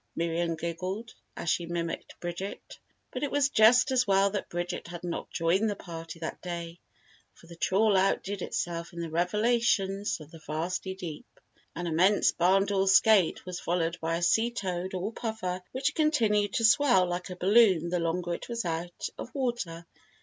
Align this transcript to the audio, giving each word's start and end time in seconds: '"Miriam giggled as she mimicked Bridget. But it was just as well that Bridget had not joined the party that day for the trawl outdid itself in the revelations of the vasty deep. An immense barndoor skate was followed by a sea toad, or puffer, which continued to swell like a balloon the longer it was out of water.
'"Miriam 0.15 0.55
giggled 0.55 1.13
as 1.37 1.47
she 1.47 1.67
mimicked 1.67 2.19
Bridget. 2.19 2.79
But 3.11 3.21
it 3.21 3.29
was 3.29 3.49
just 3.49 3.91
as 3.91 4.07
well 4.07 4.31
that 4.31 4.49
Bridget 4.49 4.87
had 4.87 5.03
not 5.03 5.29
joined 5.29 5.69
the 5.69 5.75
party 5.75 6.17
that 6.21 6.41
day 6.41 6.79
for 7.35 7.45
the 7.45 7.55
trawl 7.55 7.95
outdid 7.95 8.41
itself 8.41 8.93
in 8.93 8.99
the 8.99 9.11
revelations 9.11 10.19
of 10.19 10.31
the 10.31 10.39
vasty 10.39 10.95
deep. 10.95 11.39
An 11.75 11.85
immense 11.85 12.31
barndoor 12.31 12.87
skate 12.89 13.45
was 13.45 13.59
followed 13.59 13.99
by 14.01 14.15
a 14.15 14.23
sea 14.23 14.49
toad, 14.49 14.95
or 14.95 15.13
puffer, 15.13 15.61
which 15.71 15.93
continued 15.93 16.53
to 16.53 16.65
swell 16.65 17.05
like 17.05 17.29
a 17.29 17.35
balloon 17.35 17.89
the 17.89 17.99
longer 17.99 18.33
it 18.33 18.49
was 18.49 18.65
out 18.65 19.07
of 19.19 19.29
water. 19.35 19.85